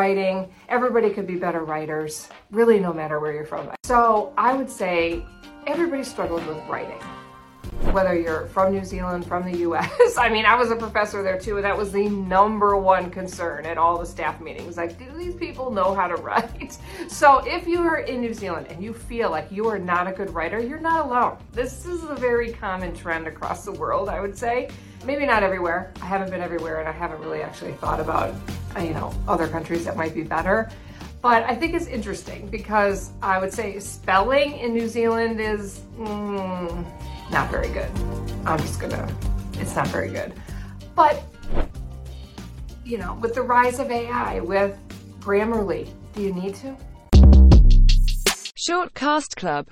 [0.00, 0.48] writing.
[0.70, 3.70] Everybody could be better writers, really, no matter where you're from.
[3.84, 5.22] So I would say
[5.66, 6.98] everybody struggles with writing
[7.92, 10.16] whether you're from New Zealand, from the US.
[10.18, 13.66] I mean, I was a professor there too, and that was the number one concern
[13.66, 14.76] at all the staff meetings.
[14.76, 16.78] Like, do these people know how to write?
[17.08, 20.12] So if you are in New Zealand and you feel like you are not a
[20.12, 21.36] good writer, you're not alone.
[21.52, 24.70] This is a very common trend across the world, I would say.
[25.04, 25.92] Maybe not everywhere.
[26.02, 28.34] I haven't been everywhere and I haven't really actually thought about,
[28.78, 30.70] you know, other countries that might be better.
[31.22, 36.84] But I think it's interesting because I would say spelling in New Zealand is, mm,
[37.30, 37.90] not very good.
[38.46, 39.12] I'm just gonna,
[39.54, 40.32] it's not very good.
[40.94, 41.22] But,
[42.84, 44.78] you know, with the rise of AI, with
[45.20, 46.76] Grammarly, do you need to?
[48.54, 49.66] Short Cast Club